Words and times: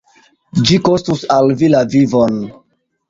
Ĝi 0.69 0.77
kostus 0.87 1.21
al 1.37 1.53
vi 1.63 1.69
la 1.75 1.83
vivon. 1.97 2.41